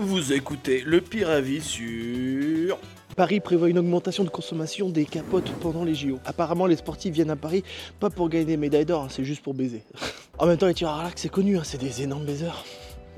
[0.00, 2.78] Vous écoutez le pire avis sur...
[3.16, 6.20] Paris prévoit une augmentation de consommation des capotes pendant les JO.
[6.24, 7.64] Apparemment, les sportifs viennent à Paris
[7.98, 9.82] pas pour gagner des médailles d'or, hein, c'est juste pour baiser.
[10.38, 12.64] en même temps, les tireurs à l'arc, c'est connu, hein, c'est des énormes baiseurs.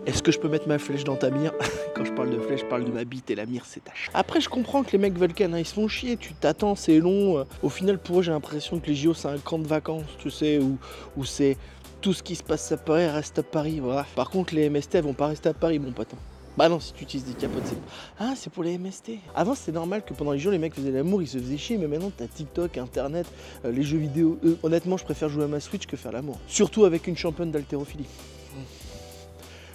[0.06, 1.52] Est-ce que je peux mettre ma flèche dans ta mire
[1.94, 3.92] Quand je parle de flèche, je parle de ma bite et la mire, c'est ta
[3.92, 6.98] ch- Après, je comprends que les mecs veulent ils se font chier, tu t'attends, c'est
[6.98, 7.44] long.
[7.62, 10.30] Au final, pour eux, j'ai l'impression que les JO, c'est un camp de vacances, tu
[10.30, 10.78] sais, où,
[11.18, 11.58] où c'est
[12.00, 13.80] tout ce qui se passe à Paris reste à Paris.
[13.80, 14.06] Voilà.
[14.16, 16.14] Par contre, les MST vont pas rester à Paris, mon pote.
[16.60, 17.78] Bah non, si tu utilises des capotes, c'est.
[18.18, 19.12] Ah, c'est pour les MST.
[19.34, 21.78] Avant, c'était normal que pendant les jours, les mecs faisaient l'amour, ils se faisaient chier,
[21.78, 23.26] mais maintenant, t'as TikTok, Internet,
[23.64, 24.38] euh, les jeux vidéo.
[24.62, 26.38] Honnêtement, je préfère jouer à ma Switch que faire l'amour.
[26.48, 28.04] Surtout avec une championne d'haltérophilie.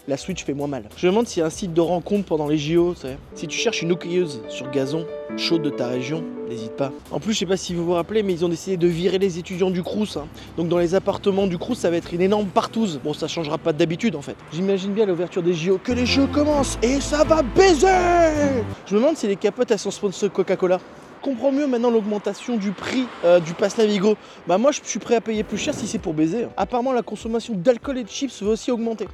[0.08, 0.84] La Switch fait moins mal.
[0.98, 2.94] Je me demande s'il y a un site de rencontre pendant les JO.
[3.34, 6.91] Si tu cherches une hockeyeuse sur gazon, chaude de ta région, n'hésite pas.
[7.09, 9.18] En plus, je sais pas si vous vous rappelez, mais ils ont décidé de virer
[9.18, 10.16] les étudiants du Crous.
[10.18, 10.27] hein.
[10.58, 12.99] Donc dans les appartements du Crous, ça va être une énorme partouze.
[13.04, 14.36] Bon, ça changera pas d'habitude en fait.
[14.54, 17.88] J'imagine bien l'ouverture des JO que les jeux commencent et ça va baiser
[18.85, 20.80] Je me demande si les capotes elles sont sponsor Coca-Cola.
[21.24, 24.16] Comprends mieux maintenant l'augmentation du prix euh, du pass Navigo.
[24.46, 26.46] Bah moi je suis prêt à payer plus cher si c'est pour baiser.
[26.55, 29.07] Apparemment la consommation d'alcool et de chips va aussi augmenter.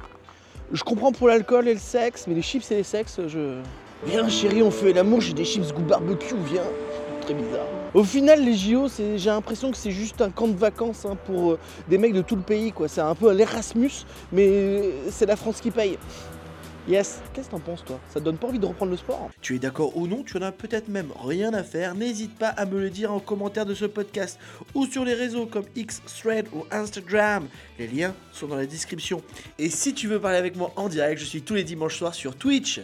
[0.72, 3.60] Je comprends pour l'alcool et le sexe, mais les chips et les sexes, je...
[4.06, 6.62] Viens chérie, on fait l'amour, j'ai des chips goût barbecue, viens.
[7.20, 7.66] Très bizarre.
[7.92, 11.52] Au final, les JO, j'ai l'impression que c'est juste un camp de vacances hein, pour
[11.52, 12.72] euh, des mecs de tout le pays.
[12.72, 12.88] quoi.
[12.88, 15.98] C'est un peu l'Erasmus, mais c'est la France qui paye.
[16.88, 17.20] Yes.
[17.32, 18.00] Qu'est-ce que t'en penses, toi?
[18.08, 19.30] Ça te donne pas envie de reprendre le sport?
[19.40, 22.48] Tu es d'accord ou non, tu en as peut-être même rien à faire, n'hésite pas
[22.48, 24.38] à me le dire en commentaire de ce podcast
[24.74, 27.46] ou sur les réseaux comme X, Thread ou Instagram.
[27.78, 29.22] Les liens sont dans la description.
[29.58, 32.14] Et si tu veux parler avec moi en direct, je suis tous les dimanches soirs
[32.14, 32.80] sur Twitch.